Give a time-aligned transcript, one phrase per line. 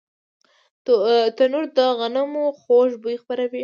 [1.37, 3.59] تنور د غنمو خوږ بوی خپروي